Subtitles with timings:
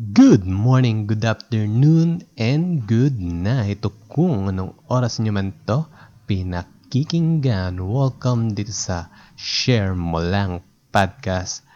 [0.00, 3.84] Good morning, good afternoon, and good night.
[3.84, 5.84] O kung anong oras nyo man to,
[6.24, 7.76] pinakikinggan.
[7.76, 11.68] Welcome dito sa Share Mo Lang Podcast.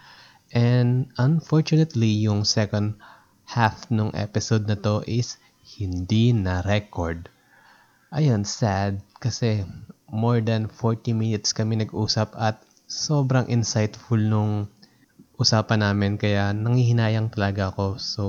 [0.49, 2.97] And unfortunately, yung second
[3.45, 7.29] half ng episode na to is hindi na record.
[8.09, 9.69] Ayun, sad kasi
[10.09, 12.57] more than 40 minutes kami nag-usap at
[12.89, 14.65] sobrang insightful nung
[15.35, 17.99] usapan namin kaya nangihinayang talaga ako.
[17.99, 18.23] So,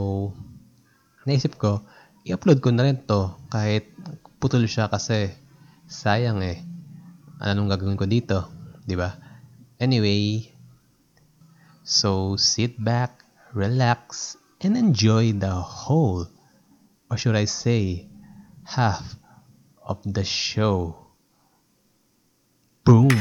[1.27, 1.87] naisip ko,
[2.27, 3.91] i-upload ko na rin to kahit
[4.43, 5.31] putol siya kasi
[5.87, 6.63] sayang eh.
[7.39, 8.51] Ano nung gagawin ko dito,
[8.83, 9.15] di ba?
[9.79, 10.51] Anyway,
[11.85, 16.27] so sit back, relax, and enjoy the whole,
[17.13, 18.09] or should I say,
[18.65, 19.05] half
[19.85, 20.97] of the show.
[22.83, 23.13] Boom!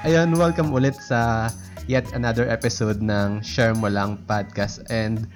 [0.00, 1.52] Ayun, welcome ulit sa
[1.84, 4.80] yet another episode ng Share Mo Lang Podcast.
[4.88, 5.28] And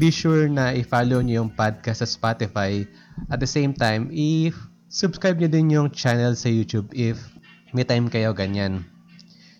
[0.00, 2.88] be sure na i-follow nyo yung podcast sa Spotify.
[3.28, 7.20] At the same time, i-subscribe nyo din yung channel sa YouTube if
[7.76, 8.88] may time kayo ganyan.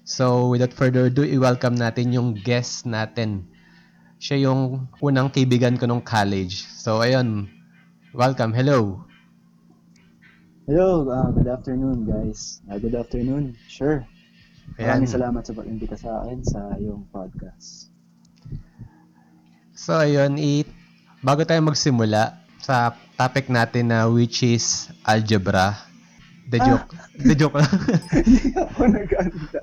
[0.09, 3.45] So, without further ado, i-welcome natin yung guest natin.
[4.25, 6.65] Siya yung unang kaibigan ko nung college.
[6.65, 7.45] So, ayun.
[8.17, 8.57] Welcome.
[8.57, 9.05] Hello.
[10.65, 12.65] Hello, uh, good afternoon guys.
[12.73, 13.53] Uh, good afternoon.
[13.69, 14.01] Sure.
[14.77, 15.01] Ayan.
[15.01, 17.91] Maraming salamat sa pag-imbita sa akin sa iyong podcast.
[19.73, 20.63] So, ayun, i
[21.21, 25.77] bago tayo magsimula sa topic natin na which is algebra.
[26.47, 26.67] The Ah.
[26.67, 26.89] joke.
[27.17, 27.71] The joke lang.
[28.27, 29.61] Hindi ako naganda.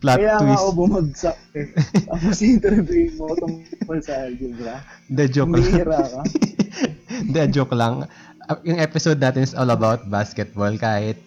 [0.00, 0.58] Plot Kaya nga twist.
[0.58, 1.66] ako bumagsak eh.
[2.06, 4.74] Tapos interviewin mo tungkol sa algebra.
[5.06, 5.60] The joke lang.
[5.60, 6.20] Bihira ka.
[7.34, 8.08] The joke lang.
[8.64, 11.20] Yung episode natin is all about basketball kahit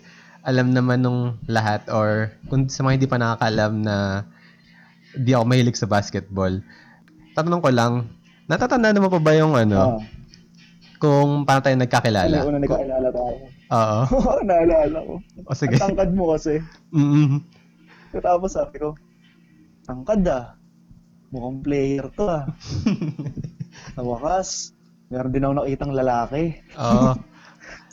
[0.43, 4.27] alam naman nung lahat or kung sa mga hindi pa nakakaalam na
[5.15, 6.59] di ako mahilig sa basketball.
[7.33, 7.93] Tatanong ko lang,
[8.45, 9.99] natatandaan mo pa ba yung ano, Ah,
[10.99, 12.35] kung paano tayo ano nagkakilala?
[12.43, 13.35] yung una nagkakilala tayo?
[13.73, 13.99] Oo.
[14.45, 15.13] Naalala ko.
[15.47, 15.79] O sige.
[15.79, 16.61] Ang tangkad mo kasi.
[16.93, 17.41] Mm-mm.
[18.13, 18.93] Tapos sabi ko,
[19.83, 20.53] tangkad ah.
[21.33, 22.45] Mukhang player to ah.
[23.97, 24.77] Sa wakas,
[25.09, 26.43] meron din ako nakitang lalaki.
[26.77, 27.17] Oo.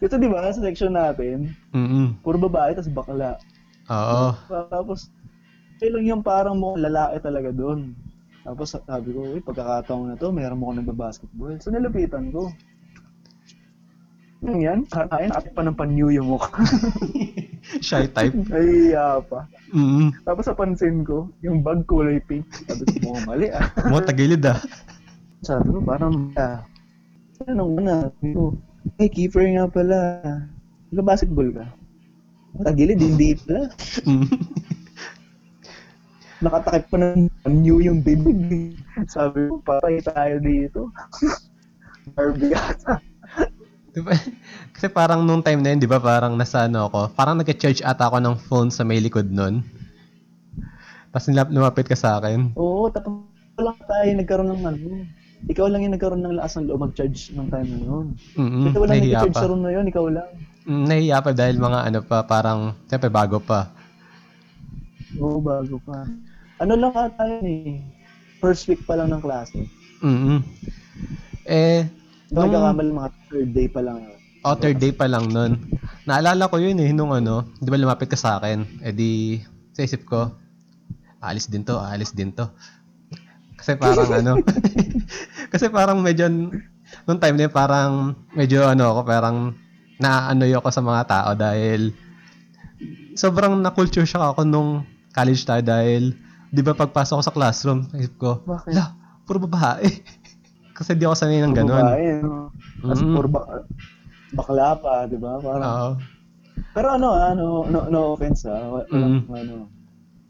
[0.00, 2.24] Ito di ba, sa section natin, Mm-mm.
[2.24, 3.36] puro babae, tapos bakla.
[3.92, 4.32] Oo.
[4.48, 5.12] Tapos,
[5.76, 7.92] okay lang yung parang mo lalaki talaga doon.
[8.40, 11.60] Tapos sabi ko, uy, pagkakataon na to, mayroon mo ko nagbabasketball.
[11.60, 12.48] So nilapitan ko.
[14.40, 16.48] Yung yan, kakain, ate pa ng panyo yung mukha.
[17.84, 18.32] Shy type.
[18.56, 18.96] Ay,
[19.28, 19.44] pa.
[19.76, 20.16] Mm.
[20.24, 22.48] Tapos napansin ko, yung bag kulay pink.
[22.64, 23.68] Sabi ko, mukhang mali ah.
[23.92, 24.56] Mo tagilid ah.
[25.44, 26.64] Sabi ko, parang, ah,
[27.44, 28.56] ano na, sabi ko,
[28.98, 29.98] hey, keeper nga pala.
[30.90, 31.66] Nagbabasketball ka?
[32.64, 33.70] Tagilid, hindi pala.
[36.44, 38.80] Nakatakip pa ng new yung bibig.
[39.12, 40.88] Sabi ko, patay tayo dito.
[42.16, 42.96] Barbie ata.
[43.92, 44.16] Diba?
[44.72, 48.08] Kasi parang nung time na yun, di ba, parang nasa ano ako, parang nag-charge ata
[48.08, 49.60] ako ng phone sa may likod nun.
[51.10, 52.54] Tapos nilap, lumapit ka sa akin.
[52.54, 53.26] Oo, tapos
[53.60, 54.88] lang tayo nagkaroon ng ano.
[55.46, 58.06] Ikaw lang yung nagkaroon ng lakas ng loob mag-charge ng time na yun.
[58.34, 59.40] Mm-mm, Kasi wala nahiya nag-charge pa.
[59.40, 60.28] sa room na yun, ikaw lang.
[60.62, 63.72] Mm, nahiya pa dahil mga ano pa, parang, siyempre bago pa.
[65.16, 66.04] Oo, bago pa.
[66.58, 67.80] Ano lang ata yun eh.
[68.38, 69.64] First week pa lang ng klase.
[70.00, 70.40] Mm
[71.42, 71.88] Eh,
[72.30, 72.46] Nung...
[72.46, 74.16] nung, Nagkakamali mga third day pa lang yun.
[74.42, 75.58] oh, third day pa lang nun.
[76.04, 78.64] Naalala ko yun eh, nung ano, di ba lumapit ka sa akin?
[78.80, 79.10] Eh di,
[79.72, 80.30] sa isip ko,
[81.18, 82.46] alis din to, alis din to.
[83.60, 84.32] Kasi parang ano,
[85.52, 86.26] kasi parang medyo,
[87.04, 87.90] nung time na yun, parang
[88.32, 89.36] medyo ano ako, parang
[89.96, 91.92] naano ako sa mga tao dahil
[93.12, 94.70] sobrang na-culture shock ako nung
[95.12, 96.16] college tayo dahil,
[96.48, 98.72] di ba pagpasok ko sa classroom, isip ko, Bakit?
[98.72, 99.84] la, puro babae.
[100.76, 101.84] kasi di ako sanay ng Puro ganun.
[101.84, 102.48] babae, no?
[102.80, 103.12] Tapos Mm.
[103.12, 103.68] puro bak-
[104.32, 105.36] bakla pa, di ba?
[105.36, 105.90] Parang, Oo.
[106.70, 108.56] Pero ano, ano, no, no offense ah.
[108.70, 109.34] Wa- Walang, Mm.
[109.34, 109.54] ano,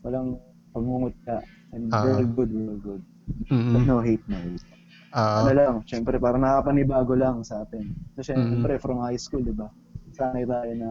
[0.00, 0.28] walang
[0.72, 1.38] pamungot ka.
[1.70, 2.02] And Ah.
[2.02, 3.02] real good, real good.
[3.50, 3.86] Mm-mm.
[3.86, 4.66] no hate, no hate.
[5.14, 5.36] Oo.
[5.42, 7.86] Ano lang, syempre parang nakapanibago lang sa atin.
[8.14, 8.82] So syempre Mm.
[8.82, 9.66] from high school, di ba?
[10.14, 10.90] Sanay tayo na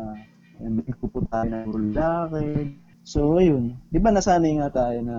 [0.59, 2.47] nagpupunta tayo ng lalaki.
[3.03, 5.17] So ayun, di ba nasanay nga tayo na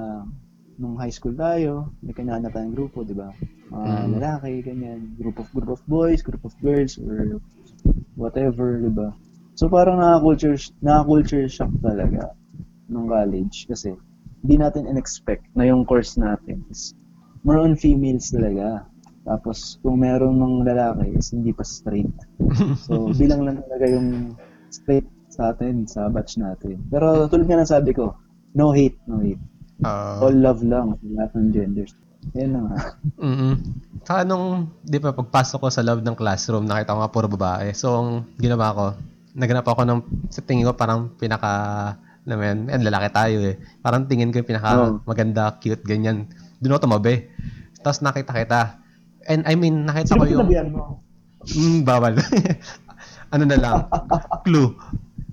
[0.81, 3.29] nung high school tayo, may kanya na tayong grupo, di ba?
[3.71, 4.11] Mga Mm.
[4.17, 5.01] lalaki, ganyan.
[5.21, 7.41] Group of group of boys, group of girls, or
[8.17, 9.13] whatever, di ba?
[9.57, 12.33] So parang naka-culture, naka-culture shock talaga
[12.89, 13.93] nung college kasi
[14.43, 16.97] hindi natin in-expect na yung course natin is
[17.45, 18.85] more on females talaga.
[19.25, 22.11] Tapos, kung meron ng lalaki, is hindi pa straight.
[22.89, 24.35] So, bilang lang talaga yung
[24.73, 26.83] straight sa atin, sa batch natin.
[26.91, 28.17] Pero tulad nga ng sabi ko,
[28.57, 29.41] no hate, no hate.
[29.87, 31.93] Ah, All love lang sa lahat ng genders.
[32.37, 32.77] Yan na nga.
[33.17, 33.55] mm
[34.05, 37.71] Saka nung, di ba, pagpasok ko sa loob ng classroom, nakita ko nga puro babae.
[37.77, 38.09] So, ang
[38.41, 38.85] ginawa ko,
[39.37, 40.01] naganap ako ng,
[40.33, 41.95] sa tingin ko parang pinaka,
[42.25, 43.57] naman, eh, lalaki tayo eh.
[43.81, 45.05] Parang tingin ko yung pinaka Oo.
[45.05, 46.29] maganda, cute, ganyan.
[46.61, 47.29] Doon ako tumabi.
[47.81, 48.63] Tapos nakita kita.
[49.29, 50.41] And I mean, nakita Sino ko yung...
[50.45, 51.01] pinabihan mo?
[51.57, 52.15] Mm, bawal.
[53.35, 53.77] ano na lang.
[54.45, 54.77] Clue.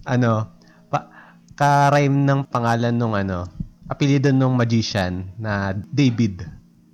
[0.07, 0.47] Ano,
[0.87, 1.11] pa,
[1.59, 3.43] ka-rhyme ng pangalan nung ano,
[3.91, 6.47] apelido nung magician na David.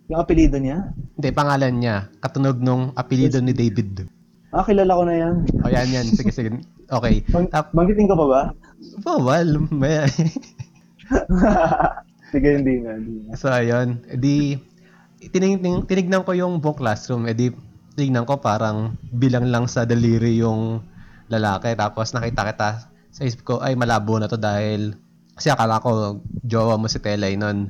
[0.09, 0.89] Yung apelido niya?
[1.13, 2.09] Hindi, pangalan niya.
[2.17, 4.09] Katunog nung apelido ni David.
[4.53, 5.35] Ah, kilala ko na yan.
[5.65, 6.05] O yan, yan.
[6.09, 6.49] Sige, sige.
[6.89, 7.25] Okay.
[7.29, 8.41] Bang- Tap, banggitin ko pa ba?
[9.01, 9.65] bawal.
[9.73, 10.05] May-
[12.33, 12.97] Sige, hindi na.
[12.97, 13.37] Hindi na.
[13.37, 14.01] so, ayun.
[14.09, 14.57] E di,
[15.29, 17.29] tinig, tinig- tinignan ko yung buong classroom.
[17.29, 17.53] E di,
[17.93, 20.81] tinignan ko parang bilang lang sa daliri yung
[21.29, 21.77] lalaki.
[21.77, 22.69] Tapos nakita kita
[23.13, 24.97] sa isip ko, ay malabo na to dahil
[25.37, 27.69] kasi akala ko jowa mo si Telay nun.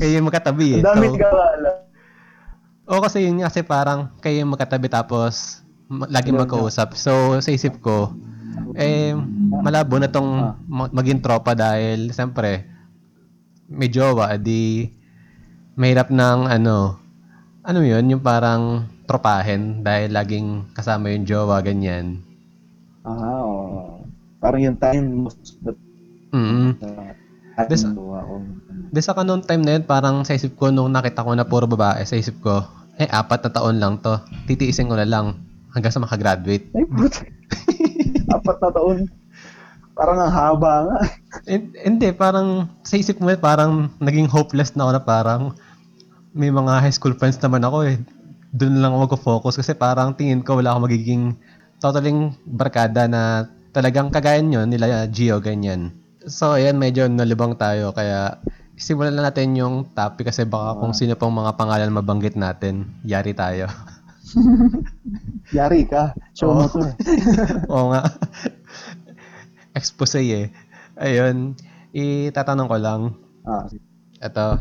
[0.00, 0.80] Kayo yung magkatabi eh.
[0.80, 1.76] Ang dami So, ka alam.
[2.88, 5.60] Oo, kasi yun kasi parang kayo yung magkatabi tapos
[6.08, 6.96] lagi magkausap.
[6.96, 8.16] So, sa isip ko,
[8.74, 9.12] eh,
[9.50, 10.30] malabo na tong
[10.66, 12.64] ma- maging tropa dahil, siyempre,
[13.68, 14.88] may jowa, di
[15.78, 16.98] mahirap ng ano,
[17.62, 22.24] ano yun, yung parang tropahin dahil laging kasama yung jowa, ganyan.
[23.04, 24.04] Ah, oo.
[24.38, 25.72] Parang yung time most of the
[26.28, 27.12] Mm uh,
[27.66, 28.34] Des- ating gawa ko.
[28.92, 31.66] Di saka noong time na yun, parang sa isip ko, nung nakita ko na puro
[31.66, 32.62] babae, sa isip ko,
[33.00, 34.14] eh, apat na taon lang to.
[34.46, 35.42] Titiisin ko na lang
[35.74, 36.70] hanggang sa makagraduate.
[36.72, 37.18] Ay, puto.
[38.28, 38.98] Apat na taon.
[39.98, 40.98] Parang ang haba nga.
[41.50, 45.42] Hin- Hindi, parang sa isip mo, eh, parang naging hopeless na ako na parang
[46.36, 47.96] may mga high school friends naman ako eh.
[48.54, 51.22] Doon lang ako mag-focus kasi parang tingin ko wala akong magiging
[51.82, 55.92] totaling barkada na talagang kagaya nyo, nila Gio, ganyan.
[56.26, 57.90] So, ayan, medyo nalibang tayo.
[57.90, 58.38] Kaya,
[58.78, 63.34] simulan na natin yung topic kasi baka kung sino pang mga pangalan mabanggit natin, yari
[63.34, 63.66] tayo.
[65.56, 66.12] Yari ka.
[66.32, 66.58] Show Oo.
[66.58, 66.78] mo to.
[66.84, 66.94] eh.
[67.72, 68.02] Oo nga.
[69.72, 70.46] Expose eh.
[70.98, 71.54] Ayun,
[71.90, 73.02] itatanong ko lang,
[73.48, 73.64] Ah,
[74.20, 74.60] Ito,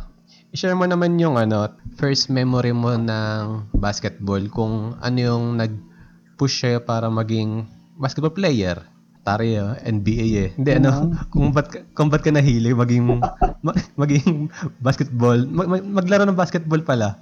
[0.56, 1.68] i-share mo naman yung ano,
[2.00, 7.68] first memory mo ng basketball kung ano yung nag-push sa'yo para maging
[8.00, 8.80] basketball player.
[9.28, 10.50] Tari, ah, NBA eh.
[10.56, 13.20] Hindi, ano, kung ba't, ka- kung ba't ka nahilig maging,
[13.66, 14.48] ma- maging
[14.80, 17.20] basketball, mag- maglaro ng basketball pala.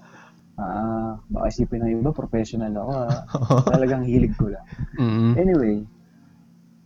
[0.62, 0.95] ah,
[1.26, 2.92] baka isipin ng iba, professional ako.
[2.94, 3.20] ah.
[3.74, 4.66] Talagang hilig ko lang.
[4.96, 5.76] mm Anyway,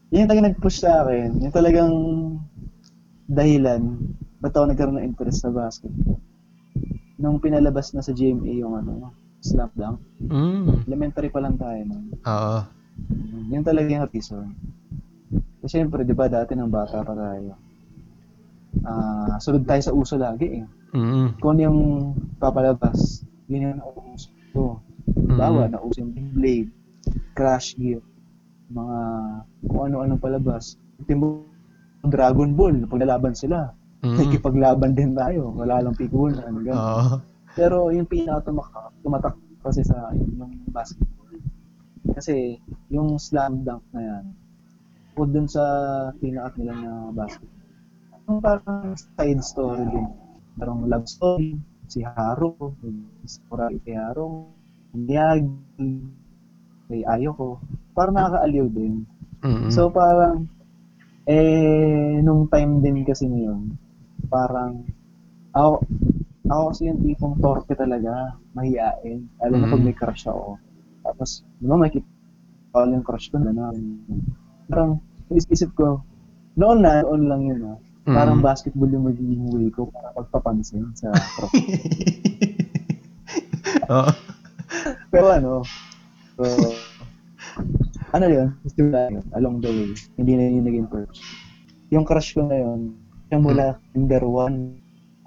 [0.09, 1.37] yun yung talagang nag-push sa akin.
[1.39, 1.93] Yung talagang
[3.25, 3.81] dahilan
[4.39, 6.17] ba't ako nagkaroon ng interest sa basketball.
[7.15, 10.83] Nung pinalabas na sa GMA yung ano, slam dunk, Mm.
[10.85, 11.79] elementary pa lang tayo.
[11.83, 11.95] No?
[12.23, 12.59] Oo.
[13.49, 14.47] Yun talaga yung reason.
[15.59, 17.53] Kasi syempre, di ba, dati ng bata pa tayo.
[18.81, 20.65] Ah, sunod tayo sa uso lagi eh.
[20.89, 21.35] Mm.
[21.37, 21.79] Kung ano yung
[22.35, 24.29] papalabas, yun yung nauuso.
[24.53, 24.79] So,
[25.33, 26.69] bawa, nauuso yung Blade,
[27.33, 27.99] Crash Gear,
[28.69, 28.97] mga
[29.65, 30.77] kung ano-anong palabas.
[31.01, 31.43] Ultimo,
[32.05, 34.15] Dragon Ball, pag nalaban sila, Mm.
[34.15, 35.51] nakikipaglaban din tayo.
[35.51, 36.79] Wala lang pikulan, ano ganun.
[36.79, 37.15] Oo.
[37.51, 38.47] Pero yung pinaka
[39.03, 41.35] tumatak, kasi sa yung basketball.
[42.15, 42.55] Kasi
[42.87, 44.23] yung slam dunk na yan,
[45.19, 45.63] o dun sa
[46.15, 47.59] pinaka nila na basketball.
[48.39, 50.07] Parang side story din.
[50.55, 52.53] Parang love story, si Haro,
[53.25, 54.53] si Kuragi kay Haro,
[54.93, 55.89] Miyagi,
[56.85, 57.57] kay Ayoko.
[57.97, 59.09] Parang nakakaaliw din.
[59.41, 59.73] Mm.
[59.73, 60.45] So parang,
[61.25, 63.73] eh, nung time din kasi na yun,
[64.29, 64.85] parang,
[65.57, 65.81] ako,
[66.45, 69.25] ako kasi yung tipong torpe talaga, mahihain.
[69.41, 69.87] Lalo na pag Mm.
[69.89, 70.61] may crush ako.
[71.01, 72.05] Tapos, di ba makikita
[72.69, 73.73] ko yung crush ko na na.
[74.69, 75.01] Parang,
[75.33, 76.05] isip ko,
[76.53, 77.77] noon na, noon lang yun ah.
[78.09, 78.45] Parang Mm.
[78.45, 81.57] basketball yung magiging way ko para pagpapansin sa crush.
[83.89, 84.11] Oo.
[85.09, 85.51] Pero ano,
[86.37, 86.43] so,
[88.09, 91.21] ano yun, simula yun, along the way, hindi na yun naging first.
[91.89, 92.97] Yung crush ko na yun,
[93.29, 94.77] siya mula number one,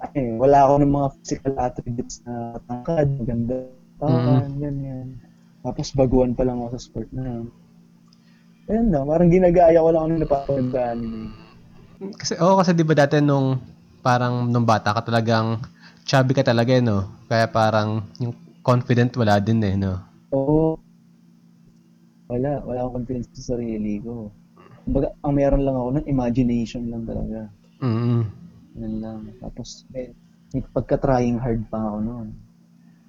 [0.03, 3.55] ay, wala ako ng mga physical attributes na tangkad, maganda,
[3.99, 5.07] tawan, ganyan.
[5.63, 7.47] Tapos baguhan pa lang ako sa sport na yun.
[8.67, 11.42] Ayun na, parang ginagaya ko lang ano napapanood sa anime.
[12.11, 13.55] Kasi, oo, kasi di ba dati nung
[14.03, 15.63] parang nung bata ka talagang
[16.03, 17.07] chubby ka talaga, eh, no?
[17.31, 19.95] Kaya parang yung confident wala din eh, no?
[20.35, 20.75] Oo.
[22.27, 24.27] Wala, wala akong confidence sa sarili ko.
[24.83, 27.47] Kumbaga, ang meron lang ako nun, imagination lang talaga.
[27.79, 28.23] Mm
[28.83, 29.19] Yan lang.
[29.39, 30.11] Tapos, eh,
[30.75, 32.27] pagka-trying hard pa ako noon.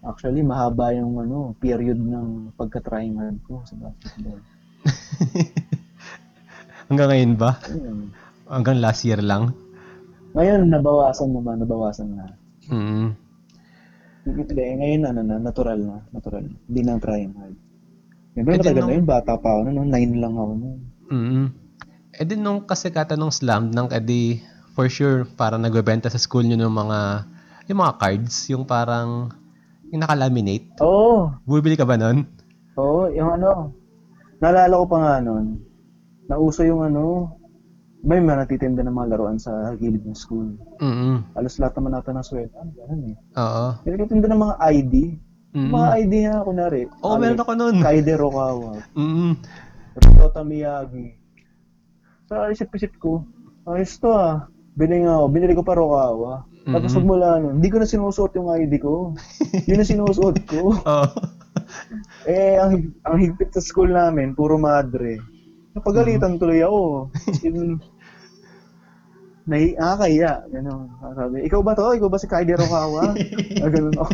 [0.05, 4.39] Actually, mahaba yung ano, period ng pagka-trying hard ko sa basketball.
[6.93, 7.57] Hanggang ngayon ba?
[7.65, 8.13] Ayun.
[8.55, 9.51] Hanggang last year lang?
[10.39, 12.25] Ngayon, nabawasan naman, nabawasan na.
[12.71, 13.19] Mm.
[14.55, 16.47] Ngayon ano na, natural na, natural.
[16.65, 17.57] Hindi na trying hard.
[18.33, 20.79] Siyempre, Eh, matagal nung- na yun, bata pa ako noon, nine lang ako noon.
[21.11, 21.47] Mm.
[22.15, 24.39] Eh din nung kasikatan ng slam dunk, edi
[24.73, 26.99] for sure parang nagbebenta sa school nyo ng mga
[27.67, 29.35] yung mga cards, yung parang
[29.91, 30.79] yung nakalaminate.
[30.79, 32.23] Oo, Bumibili ka ba nun?
[32.75, 33.71] oo, yung ano,
[34.39, 35.59] naalala ko pa nga noon,
[36.27, 37.35] nauso yung ano,
[38.05, 40.53] may mga natitinda ng mga laruan sa gilid ng school.
[40.79, 41.25] Mm.
[41.33, 43.17] Alos lahat naman natin ng sweta, ganun eh.
[43.35, 43.67] Oo.
[43.81, 44.95] May nagtitinda ng mga ID.
[45.55, 45.71] Mm.
[45.71, 46.83] Mga ID nga, kunwari.
[47.01, 47.77] Oo, meron ako nun.
[47.81, 49.33] Kaide Rokawa, Mm.
[49.95, 51.07] Ryota Miyagi.
[52.25, 53.25] Sa isip-isip ko,
[53.65, 54.47] ayos to ah.
[54.75, 56.33] Binili nga ako, binili ko pa Rokawa.
[56.65, 56.97] Tapos Mhm.
[56.99, 59.15] magmula nun, hindi ko na sinusuot yung ID ko.
[59.69, 60.73] Yun na sinusuot ko.
[60.75, 61.07] Oo.
[62.25, 65.21] Eh, ang, ang higpit sa school namin, puro madre.
[65.71, 67.13] Napagalitan tuloy ako.
[67.43, 67.79] In,
[69.45, 70.41] Nahi, ah.
[70.49, 70.89] Ganun.
[71.13, 71.93] Sabi, ikaw ba to?
[71.93, 73.13] Ikaw ba si Kaide Rokawa?
[73.63, 74.13] ah, ganun ako.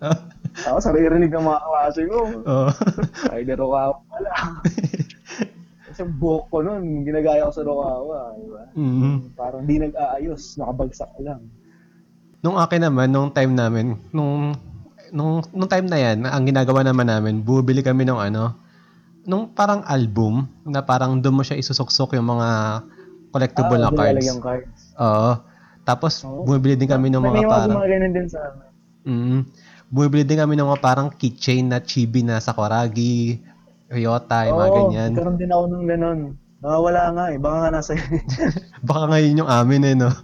[0.60, 2.18] Ako, saririnig ng mga klase ko.
[2.50, 2.70] Oo.
[3.28, 4.30] Kaide Rokawa pala.
[5.84, 8.18] Kasi buhok ko nun, ginagaya ko sa Rokawa.
[8.40, 8.62] Di ba?
[8.72, 9.16] Mm.
[9.36, 11.44] Parang di nag-aayos, nakabagsak lang.
[12.40, 14.56] Nung akin naman, nung time namin, nung
[15.12, 18.56] nung nung time na yan, ang ginagawa naman namin, bubili kami ng ano,
[19.28, 22.48] nung parang album na parang doon mo siya isusuksok yung mga
[23.30, 24.18] collectible na Ah, cards.
[24.18, 24.80] nilalagyan cards.
[24.98, 25.30] Oo.
[25.82, 26.44] Tapos Oo.
[26.44, 28.68] bumibili din kami ng May mga mga parang mga ganun din sa amin.
[29.06, 29.38] mm,
[29.88, 33.40] bumibili din kami ng mga parang keychain na chibi na Sakuragi,
[33.88, 35.10] Ryota, yung mga Oo, ganyan.
[35.14, 36.18] nagkaroon din ako ng ganun.
[36.60, 37.92] Nakawala nga eh, baka nga nasa
[38.86, 40.10] Baka ngayon yung amin eh, no?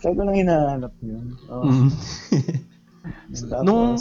[0.00, 1.26] Sabi ko lang hinahanap yun.
[1.50, 1.64] Oo.
[1.68, 1.88] Mm.
[3.52, 3.94] Tapos, nung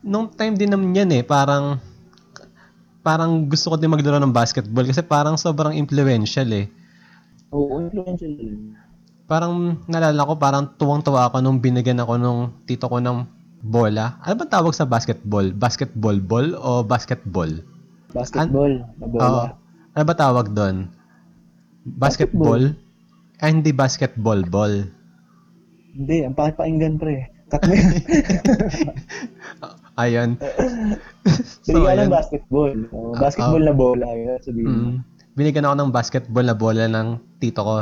[0.00, 1.82] nung time din naman yan eh, parang
[3.06, 6.66] parang gusto ko din maglaro ng basketball kasi parang sobrang influential eh.
[7.54, 8.34] Oo, influential.
[9.30, 13.22] Parang nalala ko parang tuwang-tuwa ako nung binigyan ako nung tito ko ng
[13.62, 14.18] bola.
[14.26, 15.54] Ano ba tawag sa basketball?
[15.54, 17.62] Basketball ball o basketball?
[18.10, 19.22] Basketball, na bola.
[19.22, 19.44] Oo.
[19.94, 20.90] Ano ba tawag doon?
[21.86, 22.74] Basketball?
[23.38, 24.90] Ah, hindi basketball ball.
[25.94, 27.35] Hindi, ang pakinggan pre.
[27.46, 27.92] Mo yun.
[29.96, 30.30] Ayun.
[31.64, 32.06] Binigyan ayun.
[32.10, 32.74] ng basketball.
[32.92, 34.06] Oo, basketball na bola.
[34.12, 34.68] Yun, sabihin.
[34.68, 34.94] Mm.
[35.36, 37.08] Binigyan ako ng basketball na bola ng
[37.40, 37.76] tito ko.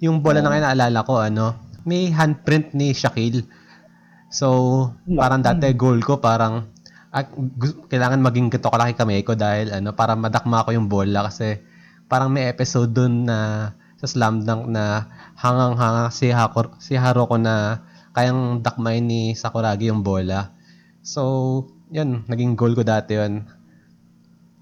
[0.00, 3.44] Yung bola na naalala ko, ano, may handprint ni Shaquille.
[4.32, 6.68] So, parang dati goal ko, parang
[7.14, 7.32] at,
[7.88, 11.64] kailangan maging ganito kalaki kamay ko dahil ano, para madakma ko yung bola kasi
[12.12, 15.08] parang may episode dun na sa slam dunk na
[15.40, 17.80] hangang-hanga si, Hakor, si Haroko na
[18.16, 20.56] kayang dakmay ni Sakuragi yung bola.
[21.04, 23.44] So, yun, naging goal ko dati yun.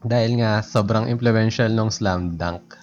[0.02, 2.74] Dahil nga, sobrang influential ng slam dunk.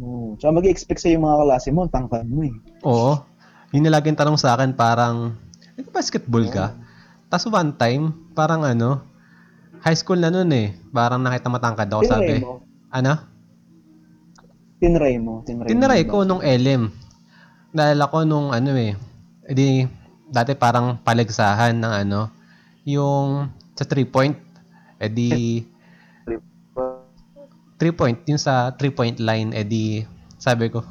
[0.00, 0.34] Oo.
[0.40, 2.56] Tsaka mag-expect sa'yo yung mga klase mo, ang tangkad mo eh.
[2.88, 3.20] Oo.
[3.76, 5.36] Yun yung laging tanong sa akin, parang,
[5.76, 6.72] nag-basketball ka?
[7.28, 9.04] Tapos one time, parang ano,
[9.84, 10.72] high school na nun eh.
[10.88, 12.34] Parang nakita matangkad ako, Tinry sabi.
[12.40, 12.64] mo.
[12.88, 13.12] Ano?
[14.80, 15.44] Tinry mo.
[15.44, 16.90] Tinry, Tinry mo ko nung LM.
[17.76, 18.98] Naalala ko nung ano eh,
[19.46, 19.86] edi,
[20.30, 22.30] dati parang paligsahan ng ano,
[22.86, 24.36] yung sa 3 point,
[25.02, 25.62] edi,
[27.78, 30.06] 3 point, yung sa 3 point line, edi,
[30.38, 30.82] sabi ko,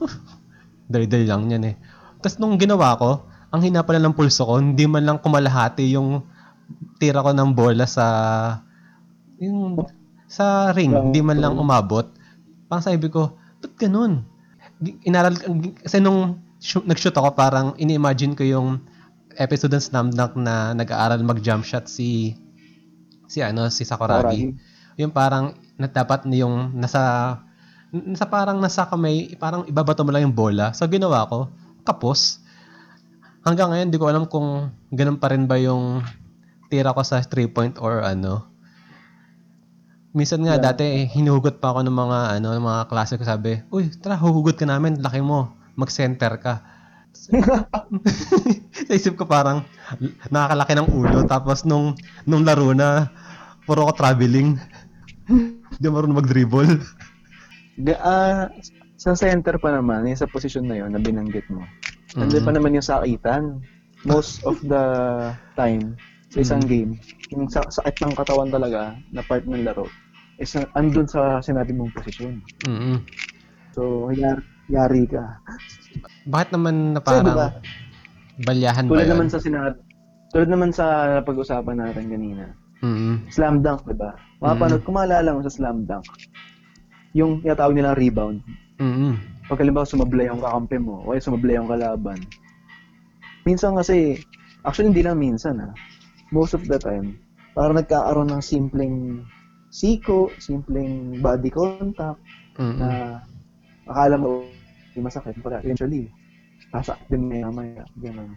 [0.92, 1.76] dali-dali lang yan eh.
[2.20, 6.24] Tapos nung ginawa ko, ang hina pala ng pulso ko, hindi man lang kumalahati yung
[7.00, 8.06] tira ko ng bola sa
[9.42, 9.84] yung
[10.32, 12.08] sa ring, hindi man lang umabot.
[12.72, 14.24] Parang sabi ko, ba't ganun?
[15.04, 15.36] Inaral,
[15.84, 18.86] kasi nung shoot, nag-shoot ako, parang ini-imagine ko yung
[19.36, 22.38] episode ng Slam Dunk na nag-aaral mag-jump shot si
[23.26, 24.54] si ano, si Sakuragi.
[25.02, 27.02] Yung parang na dapat na yung nasa
[27.92, 30.72] nasa parang nasa kamay, parang ibabato mo lang yung bola.
[30.72, 31.50] So ginawa ko,
[31.84, 32.40] kapos.
[33.42, 36.06] Hanggang ngayon, di ko alam kung ganun pa rin ba yung
[36.70, 38.48] tira ko sa 3 point or ano.
[40.14, 40.72] Minsan nga Yeah.
[40.72, 44.60] dati hinuhugot pa ako ng mga ano ng mga klase ko sabi, "Uy, tara huhugot
[44.60, 46.62] ka namin, laki mo, mag-center ka."
[48.88, 49.68] sa isip ko parang
[50.32, 51.92] nakakalaki ng ulo tapos nung
[52.24, 53.12] nung laro na
[53.68, 54.56] puro ko traveling.
[55.28, 56.82] Hindi marunong mag-dribble.
[57.80, 58.52] Di, ah,
[59.00, 61.64] sa center pa naman, yung sa posisyon na yun na binanggit mo.
[62.14, 62.48] Nandiyan Mm.
[62.48, 63.44] pa naman yung sakitan.
[64.04, 64.84] Most of the
[65.56, 65.96] time,
[66.34, 66.98] sa isang game,
[67.30, 69.86] yung sa sakit ng katawan talaga na part ng laro,
[70.42, 72.42] is andun sa sinabi mong posisyon.
[72.66, 73.06] Mm.
[73.72, 75.24] So, yari, yari ka.
[76.32, 77.48] Bakit naman na Kasi parang diba,
[78.42, 79.12] Balyahan ba Tulad yun?
[79.14, 79.78] naman sa sinabi,
[80.32, 80.86] tulad naman sa
[81.28, 82.46] pag-usapan natin kanina.
[82.82, 83.30] Mm-mm.
[83.30, 84.16] Slam dunk, di ba?
[84.42, 86.08] Mapanood, kung maalala mo sa slam dunk,
[87.14, 88.40] yung tinatawag nilang rebound.
[88.82, 89.20] Mm-mm.
[89.46, 92.18] Pag halimbawa sumablay yung kakampi mo, o sumablay yung kalaban.
[93.46, 94.18] Minsan kasi,
[94.66, 95.70] actually hindi lang minsan ha,
[96.34, 97.20] most of the time,
[97.54, 99.28] parang nagkakaroon ng simpleng
[99.70, 102.18] siko, simpleng body contact,
[102.58, 102.80] Mm-mm.
[102.82, 103.20] na
[103.86, 104.48] akala mo
[104.92, 106.12] hindi masakit, pero eventually,
[106.72, 108.32] sasakit din maya maya, gano'n.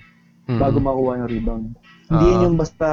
[0.45, 0.61] Mm-mm.
[0.61, 1.69] Bago makuha yung rebound.
[2.07, 2.31] Hindi Ah.
[2.31, 2.89] yun yung basta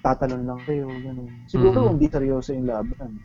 [0.00, 1.30] tatalon lang kayo, gano'n.
[1.50, 3.18] Siguro kung hindi seryoso yung laban.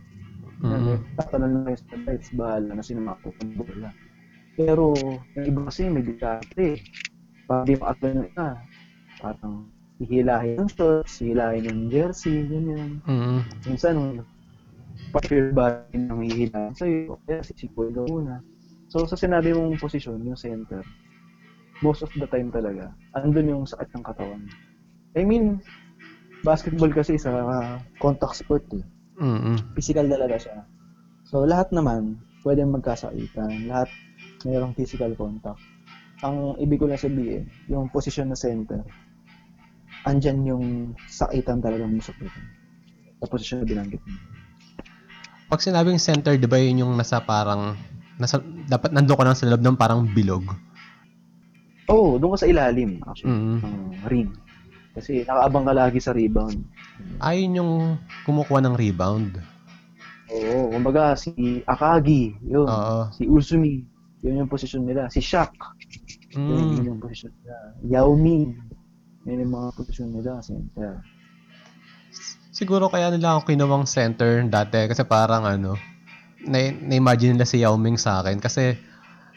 [0.66, 0.98] Mm-mm.
[1.20, 3.90] Tatalon lang kayo sa lights, bahala na sino makakuha ng bola.
[4.56, 4.96] Pero,
[5.36, 6.80] yung iba kasi may dikate.
[7.46, 8.48] Pag di makatalon yung isa,
[9.22, 9.56] parang
[10.00, 13.04] hihilahin yung shorts, hihilahin yung jersey, ganyan.
[13.06, 13.44] Mm-mm.
[13.68, 14.24] Minsan,
[15.32, 18.40] your body nang hihilahin sa'yo, kaya sisipol ka muna.
[18.96, 20.80] So, sa sinabi mong posisyon, yung center,
[21.84, 24.48] most of the time talaga, andun yung sakit ng katawan.
[25.20, 25.60] I mean,
[26.48, 27.44] basketball kasi sa
[28.00, 28.88] contact sport eh.
[29.20, 29.60] Mm-mm.
[29.76, 30.64] Physical talaga siya.
[31.28, 33.68] So, lahat naman, pwedeng magkasakitan.
[33.68, 33.92] Lahat
[34.48, 35.60] mayroong physical contact.
[36.24, 38.80] Ang ibig ko lang sabihin, yung posisyon na center,
[40.08, 42.16] andyan yung sakitan talaga mo sa
[43.20, 44.16] Sa posisyon na binanggit mo.
[45.52, 47.76] Pag sinabing center, di ba yun yung nasa parang,
[48.18, 50.44] nasa, dapat nandun ka lang sa loob ng parang bilog?
[51.86, 53.58] Oo, oh, doon ka sa ilalim, actually, Mm.
[53.62, 53.78] ng
[54.10, 54.30] ring.
[54.96, 56.64] Kasi nakaabang ka lagi sa rebound.
[57.20, 57.72] Ayun yung
[58.24, 59.38] kumukuha ng rebound.
[60.32, 62.66] Oo, kumbaga si Akagi, yun.
[62.66, 63.12] Oo.
[63.14, 63.84] Si Uzumi,
[64.26, 65.12] yun yung posisyon nila.
[65.12, 65.52] Si Shaq,
[66.34, 66.72] yun, Mm.
[66.80, 67.56] yun yung posisyon nila.
[67.86, 68.56] Yao Ming,
[69.28, 70.40] yun yung mga posisyon nila.
[70.42, 71.04] Center.
[72.50, 75.76] Siguro kaya nila ako kinuwang center dati kasi parang ano,
[76.44, 78.76] na, na-imagine nila si Yao Ming sa akin kasi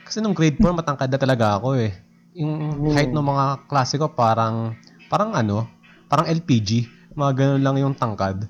[0.02, 1.92] kasi nung grade 4 matangkad na talaga ako eh.
[2.34, 2.94] Yung Mm.
[2.94, 4.72] height ng mga klase ko parang
[5.06, 5.68] parang ano,
[6.06, 6.88] parang LPG.
[7.12, 8.46] Mga ganun lang yung tangkad.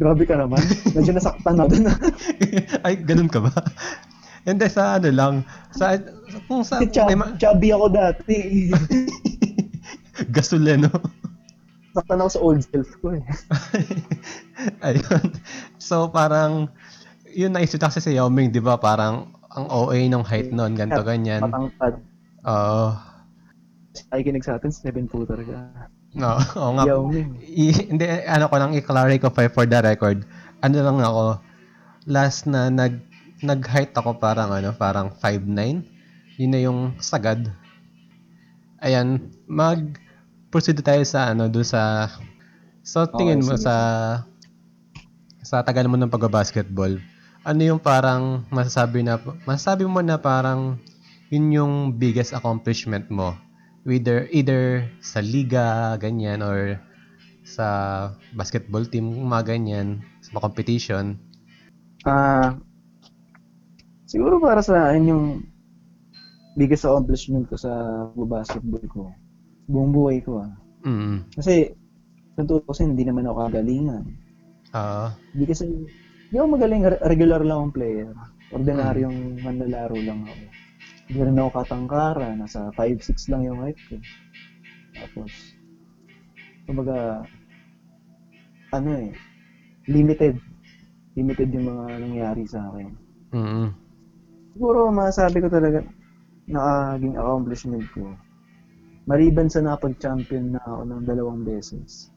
[0.00, 0.62] Grabe ka naman.
[0.96, 1.92] Medyo nasaktan na doon.
[2.86, 3.52] Ay, ganun ka ba?
[4.44, 5.34] Hindi, sa ano lang.
[5.72, 5.92] Sa,
[6.48, 8.36] kung sa, Kasi chub, ma- chubby ako dati.
[10.36, 10.88] gasoleno.
[11.92, 13.22] Saktan ako sa old self ko eh.
[14.86, 15.24] Ayun.
[15.76, 16.72] So, parang,
[17.34, 18.78] yun naisip ko kasi si Yao Ming, di ba?
[18.78, 21.42] Parang, ang OA ng height noon, ganito, ganyan.
[21.42, 21.94] Matangkad.
[22.46, 22.86] Oo.
[24.10, 25.58] Ay, kinig sa atin, 7 footer ka.
[26.14, 26.84] No, oo nga.
[26.86, 27.38] Yao Ming.
[27.42, 30.22] I- hindi, ano ko lang, i-clarify ko for the record.
[30.62, 31.42] Ano lang ako,
[32.06, 33.02] last na nag,
[33.44, 35.84] nag-height ako parang ano, parang 5'9".
[36.38, 37.46] Yun na yung sagad.
[38.82, 39.98] Ayan, mag
[40.50, 42.06] proceed tayo sa ano, do sa
[42.84, 43.74] So, tingin Okay, mo sige, sa
[45.40, 47.00] sa tagal mo ng pagbabasketball,
[47.44, 50.80] ano yung parang masasabi na masasabi mo na parang
[51.28, 53.36] yun yung biggest accomplishment mo
[53.84, 56.80] either either sa liga ganyan or
[57.44, 61.20] sa basketball team mga ganyan sa mga competition
[62.04, 62.60] Ah,
[64.04, 65.24] siguro para sa akin yung
[66.54, 67.72] biggest accomplishment ko sa
[68.12, 69.02] basketball ko.
[69.64, 70.52] Buong buhay ko ah.
[70.84, 71.72] mm Kasi,
[72.36, 74.04] sa kasi hindi naman ako kagalingan.
[74.76, 75.64] ah Hindi kasi,
[76.34, 78.10] hindi ako magaling, re- regular lang akong player.
[78.50, 80.44] Ordinaryong manlalaro lang ako.
[81.06, 84.02] Hindi rin ako katangkara, nasa 5'6 lang yung height ko.
[84.98, 85.30] Tapos,
[86.66, 87.22] kumbaga,
[88.74, 89.14] ano eh,
[89.86, 90.34] limited.
[91.14, 92.90] Limited yung mga nangyari sa akin.
[93.30, 93.68] mm
[94.58, 95.86] Siguro masabi ko talaga
[96.50, 98.10] naging accomplishment ko.
[99.06, 102.10] Maliban sa napag-champion na ako ng dalawang beses.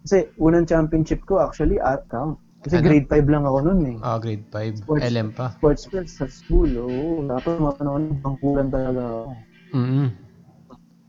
[0.00, 2.40] Kasi unang championship ko actually at count.
[2.64, 2.86] Kasi Ano?
[2.86, 3.96] grade 5 lang ako noon eh.
[4.00, 5.04] ah grade 5 Sports.
[5.04, 7.28] LM pa Sports fest sa school, oo.
[7.28, 9.30] Tapos mga panahon, bangkulan talaga ako.
[9.74, 10.06] mm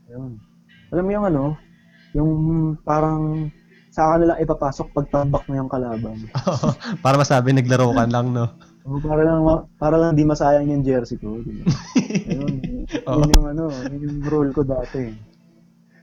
[0.06, 0.32] Ayun.
[0.86, 1.44] Alam mo yung ano,
[2.12, 2.30] yung
[2.80, 3.48] parang
[3.88, 6.28] sa akin nila ipapasok pag tambak na yung kalaban.
[7.04, 8.46] para masabi naglaro ka lang no
[8.86, 9.40] Oo, para lang
[9.74, 11.40] para lang di masayang yung jersey ko.
[11.40, 11.64] Di ba?
[12.30, 12.54] Ayun,
[13.18, 15.10] yun yung ano, yun yung role ko dati.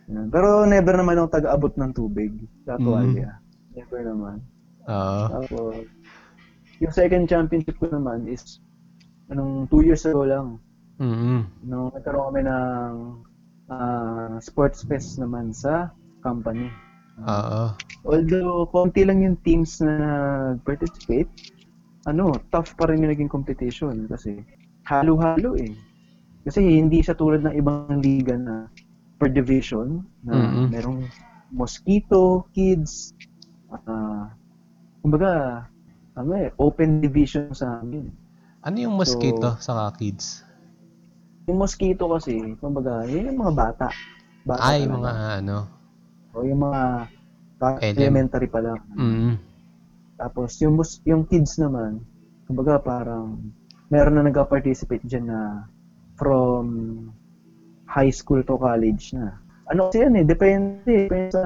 [0.05, 0.27] Yan.
[0.27, 2.83] Pero never naman ako taga-abot ng tubig sa Mm.
[2.83, 3.29] tuwalya.
[3.71, 4.43] Never naman.
[4.87, 5.87] Ah Tapos,
[6.81, 8.59] yung second championship ko naman is
[9.31, 10.47] anong two years ago lang.
[10.99, 12.93] mm Nung nagkaroon kami ng
[13.73, 15.89] ah, sports fest naman sa
[16.21, 16.67] company.
[17.25, 19.95] ah Although, konti lang yung teams na
[20.55, 21.31] nag-participate,
[22.07, 24.43] ano, tough pa rin yung naging competition kasi
[24.87, 25.71] halo-halo eh.
[26.43, 28.67] Kasi hindi siya tulad ng ibang liga na
[29.19, 30.67] per division na Mhm.
[30.67, 31.07] merong
[31.55, 33.15] mosquito, kids,
[33.71, 34.27] ah
[35.03, 35.31] kumbaga,
[36.15, 38.07] ano eh, open division sa amin.
[38.63, 40.47] ano yung mosquito sa kids
[41.51, 43.87] Yung mosquito kasi, kumbaga, yun yung mga bata.
[44.47, 44.95] Bata Ay, talaga.
[44.95, 45.13] mga
[45.43, 45.57] ano.
[46.31, 46.81] O yung mga
[47.63, 47.95] LM.
[47.99, 48.79] elementary pa lang.
[48.95, 49.35] Mm.
[50.15, 51.99] Tapos yung yung kids naman,
[52.47, 53.39] kumbaga parang
[53.91, 55.67] meron na nag-participate dyan na
[56.15, 56.63] from
[57.91, 59.35] high school to college na.
[59.67, 61.43] Ano kasi yan eh, depende, depende sa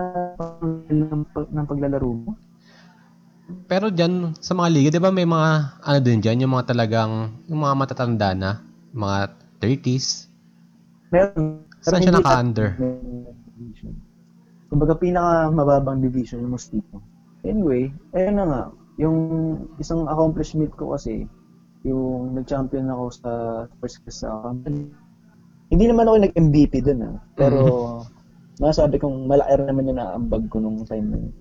[0.89, 2.31] ng, ng paglalaro mo.
[3.67, 7.31] Pero dyan, sa mga liga, di ba may mga, ano din dyan, yung mga talagang,
[7.47, 8.59] yung mga matatanda na,
[8.91, 9.31] mga
[9.63, 10.27] 30s.
[11.11, 11.63] Meron.
[11.79, 12.75] Saan siya naka-under?
[14.67, 16.99] Kumbaga pinaka mababang division yung Mosquito.
[17.47, 18.63] Anyway, ayun na nga.
[18.99, 19.17] Yung
[19.79, 21.23] isang accomplishment ko kasi,
[21.87, 23.31] yung nag-champion ako sa
[23.79, 24.91] first class sa company.
[25.71, 27.15] Hindi naman ako nag-MVP dun ah.
[27.39, 27.59] Pero,
[28.59, 31.33] masabi kong malaki naman yung naambag ko nung time na yun.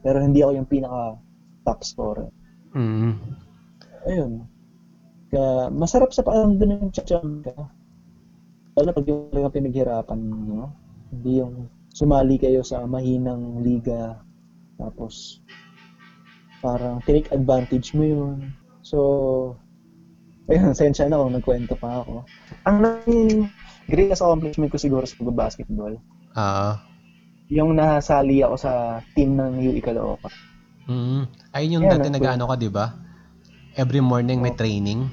[0.00, 1.20] Pero hindi ako yung pinaka
[1.66, 2.28] top scorer.
[2.74, 3.16] Mm.
[4.06, 4.32] Ayun.
[5.30, 7.54] Kaya, masarap sa pakiramdam yung champion ka.
[8.78, 10.74] Lalo pag yung pinaghirapan mo,
[11.10, 14.18] hindi yung sumali kayo sa mahinang liga,
[14.78, 15.42] tapos
[16.62, 18.54] parang take advantage mo yun.
[18.82, 18.98] So,
[20.50, 22.26] ayun, sensya na ako, nagkwento pa ako.
[22.66, 23.30] Ang naging
[23.90, 25.94] greatest accomplishment ko siguro sa pag-basketball,
[26.38, 26.78] Ah.
[27.50, 30.30] yung nasali ako sa team ng UE Caloocan.
[30.90, 31.22] Mm.
[31.54, 32.86] Ayun yung Yan, dati ang nag-ano ka, di ba?
[33.78, 34.58] Every morning may Oh.
[34.58, 35.06] training.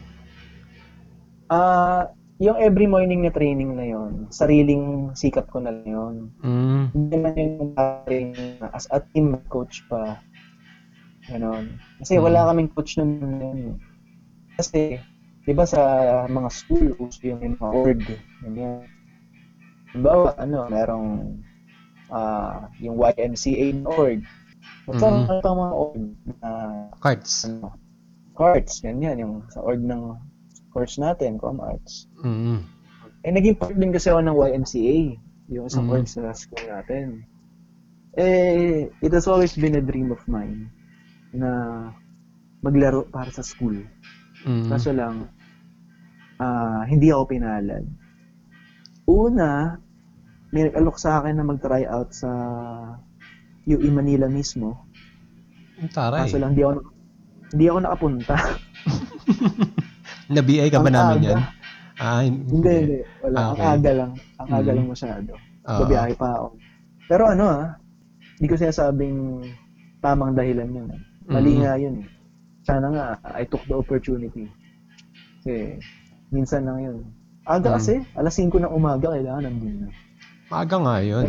[1.48, 6.30] Ah, yung every morning na training na yon, sariling sikap ko na yun.
[6.42, 6.84] Mm.
[6.94, 8.34] Hindi naman yung paring
[8.74, 10.20] as a team coach pa.
[11.30, 11.78] Ganon.
[12.02, 12.24] Kasi Mm.
[12.24, 13.12] wala kaming coach nun.
[13.22, 13.60] nun.
[14.58, 14.98] Kasi,
[15.46, 15.82] di ba sa
[16.26, 18.02] mga school, uso yung mga org.
[18.44, 18.86] Ganyan.
[19.94, 21.10] Halimbawa, ano, merong
[22.08, 24.24] ah yung YMCA org.
[24.88, 25.20] Basta Mhm.
[25.28, 26.04] ano pang mga org
[26.40, 26.50] na
[27.04, 27.34] Cards.
[27.44, 27.76] ano,
[28.32, 30.16] courts, ganyan, yung sa org ng
[30.72, 32.08] course natin, ComArts.
[32.22, 32.62] Mm.
[33.26, 34.98] Eh, naging part din kasi ako ng YMCA,
[35.50, 35.94] yung isang Mm.
[35.98, 37.26] org sa school natin.
[38.14, 40.70] Eh, it has always been a dream of mine
[41.34, 41.50] na
[42.62, 43.76] maglaro para sa school.
[44.46, 44.70] Mm.
[44.70, 45.28] Kaso lang,
[46.38, 47.86] ah, hindi ako pinalad.
[49.10, 49.78] Una,
[50.54, 52.30] may nag-alok sa akin na mag-try out sa
[53.68, 54.88] UE Manila mismo.
[55.78, 56.26] Ang Taray.
[56.26, 56.80] Kaso lang, hindi ako,
[57.52, 58.36] hindi ako nakapunta.
[60.34, 61.30] Na-BI ka ba Ang namin aga.
[61.30, 61.42] yan?
[61.98, 63.00] Ah, Hindi, hindi.
[63.22, 63.36] Wala.
[63.36, 63.68] Ah, Ang okay.
[63.74, 64.12] aga lang.
[64.38, 64.78] Ang aga Mm.
[64.78, 65.32] lang masyado.
[65.66, 65.80] Oo.
[65.82, 66.48] Babiyahe pa ako.
[67.08, 67.66] Pero ano ah,
[68.38, 69.18] hindi ko sinasabing
[70.00, 70.88] tamang dahilan yun.
[70.88, 71.02] ah.
[71.28, 71.60] Mali Mhm.
[71.60, 71.96] nga yun.
[72.00, 72.08] eh.
[72.62, 74.46] Sana nga, I took the opportunity.
[75.40, 75.80] Kasi,
[76.30, 76.98] minsan lang yun.
[77.44, 77.76] Aga Mhm.
[77.76, 79.90] kasi, alas 5 ng umaga, kailangan nandun na.
[80.48, 81.26] Maaga nga yun.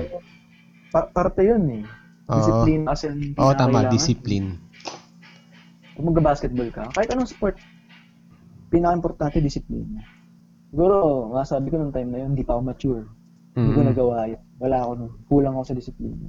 [0.91, 1.83] Pa- parte yun eh.
[2.29, 3.89] Discipline kasi ang Oo, tama.
[3.89, 4.49] Discipline.
[5.97, 7.57] Kung mag-basketball ka, kahit anong sport,
[8.69, 10.05] pinaka-importante discipline.
[10.69, 13.05] Siguro, nga sabi ko nung time na yun, hindi pa ako mature.
[13.57, 13.89] Hindi ko Mm.
[13.91, 14.41] nagawa yun.
[14.61, 15.13] Wala ako nun.
[15.27, 16.29] Kulang ako sa disiplina.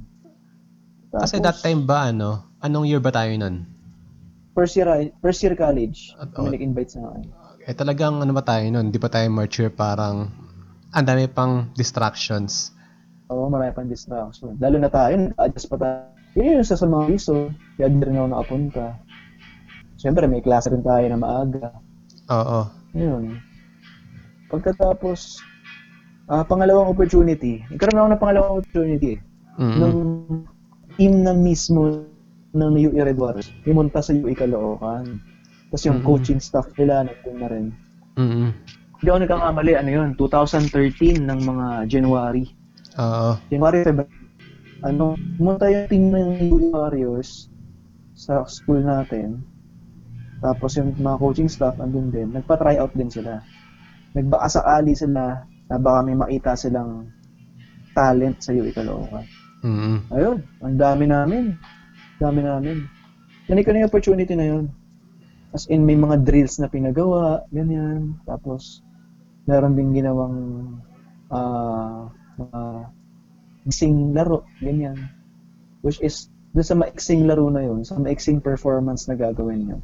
[1.12, 2.48] Kasi Tapos, that time ba, ano?
[2.58, 3.68] Anong year ba tayo nun?
[4.50, 4.88] first year,
[5.20, 6.44] first year college, At- oh.
[6.44, 7.24] nag-invite sa akin.
[7.60, 8.90] Eh talagang ano ba tayo nun?
[8.90, 10.28] Di pa tayo mature parang
[10.90, 12.74] ang dami pang distractions.
[13.30, 14.58] Oo, marami pang distraction.
[14.58, 15.98] Lalo na tayo, adjust pa tayo.
[16.34, 18.84] Yun yung isa sa mga reason, kaya di rin ako nakapunta.
[19.98, 21.70] Siyempre, may klase rin tayo na maaga.
[22.30, 22.60] Oo.
[22.94, 23.38] Yun.
[24.50, 25.38] Pagkatapos,
[26.26, 27.62] ah pangalawang opportunity.
[27.70, 29.20] Nagkaroon ako ng pangalawang opportunity eh.
[29.58, 29.76] Mm.
[29.78, 29.98] Nung
[30.98, 32.06] team na mismo
[32.50, 35.22] ng UE Red Warriors, pumunta sa UE Caloocan.
[35.70, 36.06] Tapos yung Mhm.
[36.06, 37.66] coaching staff nila, nandun na rin.
[38.18, 38.50] Mm.
[39.00, 42.44] Hindi ako nagkakamali, ano yun, 2013 ng mga January.
[43.00, 43.30] Oo.
[43.48, 44.12] January, February.
[44.80, 47.48] Ano, pumunta yung team ng UE Warriors
[48.16, 49.40] sa school natin.
[50.40, 52.32] Tapos yung mga coaching staff andun din.
[52.32, 53.44] Nagpa-try out din sila.
[54.16, 57.12] Nagbaka sakali sila na baka may makita silang
[57.92, 59.24] talent sa UE Caloocan.
[59.60, 59.98] Mm.
[60.16, 61.44] Ayun, ang dami namin.
[62.16, 62.88] Dami namin.
[63.44, 64.64] Ganito na yung opportunity na yun.
[65.52, 68.16] As in, may mga drills na pinagawa, ganyan.
[68.24, 68.80] Tapos,
[69.44, 70.38] meron din ginawang
[71.30, 72.10] ah
[72.40, 72.60] mga
[73.68, 74.96] mixing laro, ganyan.
[75.84, 79.78] Which is, doon sa maiksing laro na yun, sa maiksing performance na gagawin nyo.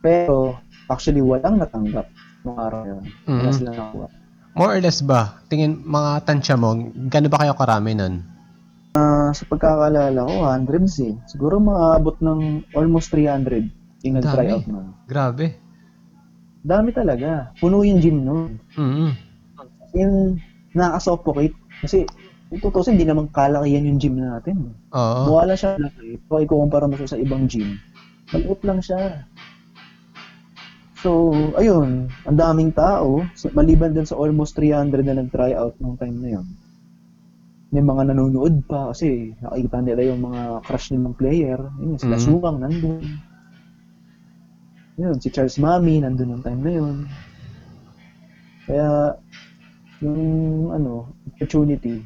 [0.00, 0.56] Pero,
[0.88, 2.06] actually, walang natanggap
[2.46, 3.04] nung araw yun.
[3.28, 3.56] Wala Mm.
[3.58, 4.08] sila nakuha.
[4.56, 5.38] More or less ba?
[5.46, 6.74] Tingin mga tansya mo,
[7.10, 8.26] gano'n ba kayo karami nun?
[8.98, 11.14] Ah, sa pagkakaalala ko, hundreds eh.
[11.30, 13.70] Siguro mga abot ng almost 300
[14.02, 14.90] yung nag-try out na.
[15.06, 15.54] Grabe.
[16.66, 17.54] Dami talaga.
[17.62, 18.58] Puno yung gym noon.
[18.74, 19.10] Mm.
[19.94, 20.14] Yung
[20.74, 21.54] nakaka-suffocate.
[21.80, 22.04] Kasi,
[22.50, 24.74] kung tutusin, hindi naman kalakihan yung gym natin.
[24.92, 25.40] Oo.
[25.40, 26.18] Lang siya laki.
[26.26, 27.78] Kung ikukumpara mo siya sa ibang gym,
[28.32, 29.24] maliit lang siya.
[31.00, 33.24] So, ayun, ang daming tao.
[33.56, 36.46] Maliban dun sa almost 300 na nag-try out nung time na yun.
[37.70, 41.70] may mga nanonood pa kasi nakikita nila yung mga crush nilang player.
[41.78, 42.24] Yun, sila Mhm.
[42.26, 42.98] Sumang nandun.
[44.98, 46.96] Yun, si Charles Mami nandun yung time na yun.
[48.66, 49.14] Kaya,
[50.00, 50.20] yung
[50.70, 52.00] ano, opportunity,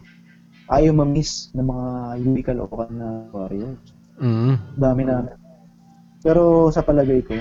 [0.69, 1.87] ayaw ma-miss ng mga
[2.23, 3.81] UE Caloocan na Warriors.
[4.19, 4.55] Mm.
[4.77, 5.27] Dami na.
[6.21, 7.35] Pero sa palagay ko,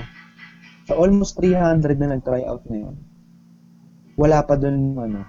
[0.84, 2.96] sa almost 300 na nag-try out na yun,
[4.14, 5.22] wala pa dun, ano,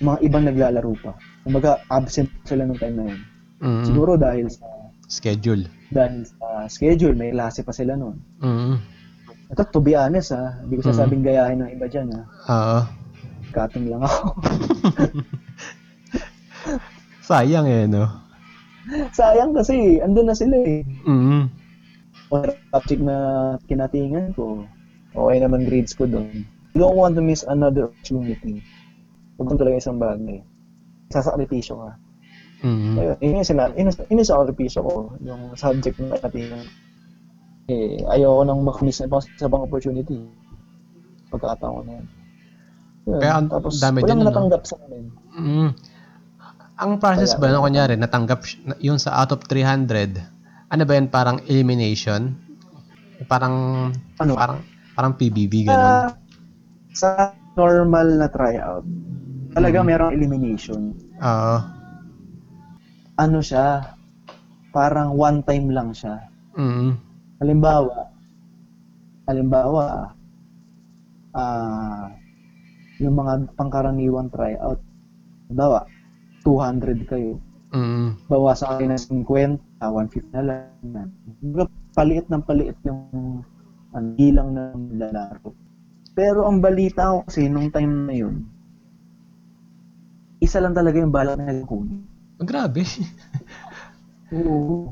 [0.00, 1.12] mga ibang naglalaro pa.
[1.42, 3.20] Kumbaga, absent sila nung time na yun.
[3.60, 3.84] Mm.
[3.84, 4.64] Siguro dahil sa
[5.10, 5.66] Schedule.
[5.90, 8.14] dahil sa schedule, may klase pa sila noon.
[8.38, 8.78] Mm.
[9.50, 10.88] Ito, to be honest ha, hindi ko Mm.
[10.88, 12.22] sasabing gayahin ng iba dyan ha.
[12.46, 12.80] Oo.
[13.50, 14.38] Cutting lang ako.
[17.30, 18.10] Sayang eh, no?
[19.14, 20.82] Sayang kasi, andun na sila eh.
[21.06, 21.46] Mm.
[22.30, 22.42] Kung
[22.74, 23.16] subject na
[23.70, 24.66] kinatingan ko,
[25.14, 26.46] okay naman grades ko doon.
[26.74, 28.62] I don't want to miss another opportunity.
[29.38, 30.42] Huwag kang talaga isang bagay.
[31.10, 31.90] Sasakripisyo ka.
[32.60, 32.94] Mm.
[32.98, 36.66] Ayun, yun yung sinabi, yun, yun yung sakripisyo ko, yung subject na kinatingan.
[37.70, 40.18] Eh, ayoko nang makamiss na ibang sa ibang opportunity.
[41.30, 42.06] Pagkakataon ko na yun.
[43.04, 44.28] Yun, Kaya ang tapos, dami walang din, no?
[44.30, 45.04] natanggap sa amin.
[45.32, 45.70] Mm.
[46.80, 48.40] Ang process Kaya- ba, no, kunyari, natanggap
[48.78, 50.16] yung sa out of 300,
[50.68, 52.36] ano ba yun, parang elimination?
[53.26, 53.54] Parang,
[54.16, 54.32] Ano?
[54.32, 54.58] parang,
[54.94, 56.12] parang PBB, ganun.
[56.92, 57.08] Sa, sa
[57.52, 58.84] normal na tryout,
[59.50, 59.86] talaga Mm.
[59.86, 60.80] merong elimination.
[61.20, 61.56] Oo.
[63.16, 63.96] Ano siya,
[64.70, 66.16] parang one time lang siya.
[66.54, 66.96] Mm.
[67.38, 68.08] Halimbawa,
[69.26, 69.84] halimbawa,
[71.32, 72.08] ah,
[73.00, 74.78] yung mga pangkaraniwang tryout,
[75.48, 75.88] halimbawa,
[76.44, 78.18] 200 kayo, Mm.
[78.26, 81.08] bawasan kayo ng 50, 150 na lang.
[81.96, 83.02] Paliit ng paliit yung
[83.90, 85.50] ano, bilang ng lalaro.
[86.14, 88.44] Pero ang balita ko kasi nung time na yun,
[90.40, 92.04] isa lang talaga yung balak na kunin.
[92.40, 92.82] Oh, Grabe.
[94.34, 94.90] Oo.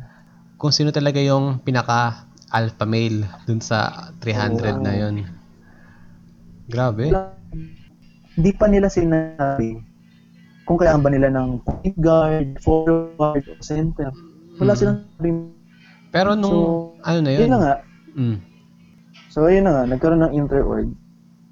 [0.58, 5.00] Kung sino talaga yung pinaka alpha male dun sa 300 na Oo.
[5.06, 5.16] yun.
[6.68, 7.14] Grabe.
[8.38, 9.82] Hindi pa nila sinabi
[10.62, 14.14] kung kailangan ba nila ng point guard, forward, o center.
[14.56, 14.78] Wala Mm.
[14.78, 15.30] silang sabi.
[16.08, 17.50] Pero nung, So, ano na Yun yun?
[17.50, 17.74] na nga.
[18.14, 18.38] Mm.
[19.28, 19.84] So, yun na nga.
[19.88, 20.88] Nagkaroon ng inter-org.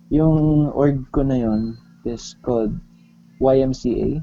[0.08, 0.36] Yung
[0.70, 2.70] org ko na yun is called
[3.38, 4.22] YMCA.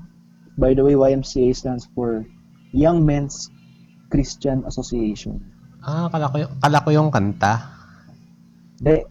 [0.55, 2.23] By the way, YMCA stands for
[2.71, 3.49] Young Men's
[4.07, 5.41] Christian Association.
[5.81, 7.53] Ah, kala ko, yung, kala ko yung kanta.
[8.77, 9.03] Hindi,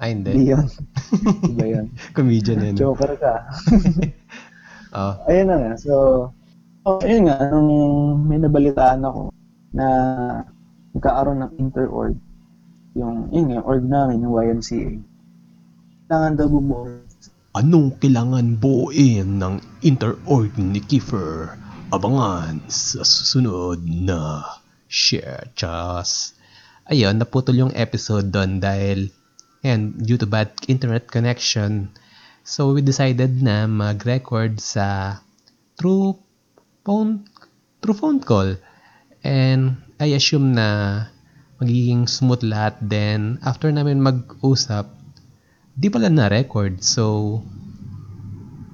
[0.00, 0.52] Ay, hindi hindi.
[0.52, 0.66] yun.
[1.52, 1.86] Iba yun.
[2.16, 2.76] Comedian yun.
[2.76, 3.34] Joker ka.
[4.96, 5.14] Oh.
[5.28, 5.72] Ayun na nga.
[5.78, 5.92] So,
[6.88, 7.36] oh, ayun nga.
[7.52, 7.70] Nung
[8.26, 9.30] may nabalitaan ako
[9.76, 9.86] na
[10.96, 12.16] nagkaaroon ng inter-org,
[12.98, 14.98] yung, yun nga, org namin, yung YMCA.
[16.10, 16.90] Kailangan daw bumuo
[17.50, 21.58] Anong kailangan buuin ng inter-org ni Kiefer?
[21.90, 24.46] Abangan sa susunod na
[24.86, 26.38] Share Chas.
[26.86, 29.10] Ayun, naputol yung episode doon dahil
[29.60, 31.92] and due to bad internet connection.
[32.44, 35.20] So we decided na mag-record sa
[35.76, 36.20] through
[36.84, 37.28] phone
[37.80, 38.56] through phone call.
[39.20, 41.04] And I assume na
[41.60, 42.80] magiging smooth lahat.
[42.80, 44.88] Then after namin mag-usap,
[45.76, 46.80] di pala na-record.
[46.84, 47.40] So,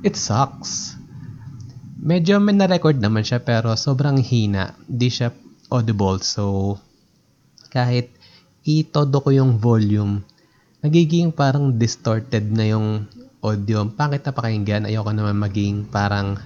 [0.07, 0.95] it sucks.
[1.99, 4.75] Medyo may na-record naman siya pero sobrang hina.
[4.87, 5.35] Di siya
[5.71, 6.23] audible.
[6.23, 6.79] So,
[7.75, 8.15] kahit
[8.63, 10.23] itodo ko yung volume,
[10.85, 13.09] nagiging parang distorted na yung
[13.41, 13.87] audio.
[13.89, 14.89] Pangit na pakinggan.
[14.89, 16.37] Ayoko naman maging parang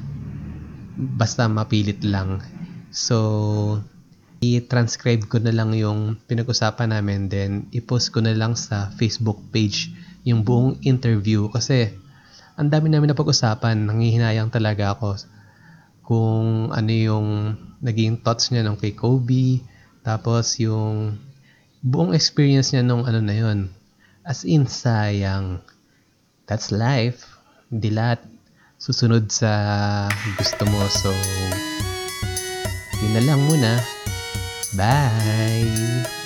[0.94, 2.44] basta mapilit lang.
[2.90, 3.80] So,
[4.40, 9.92] i-transcribe ko na lang yung pinag-usapan namin then i-post ko na lang sa Facebook page
[10.24, 11.92] yung buong interview kasi
[12.56, 15.20] ang dami namin na pag-usapan nangihinayang talaga ako
[16.08, 17.28] kung ano yung
[17.84, 19.60] naging thoughts niya nung kay Kobe
[20.00, 21.20] tapos yung
[21.84, 23.68] buong experience niya nung ano na yun
[24.24, 25.60] as in sayang.
[26.46, 27.24] That's life.
[27.70, 28.26] Hindi lahat
[28.80, 29.52] susunod sa
[30.34, 30.82] gusto mo.
[30.90, 31.12] So
[33.00, 33.78] yun na lang muna.
[34.76, 36.19] Bye!